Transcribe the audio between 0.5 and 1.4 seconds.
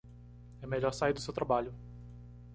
É melhor sair do seu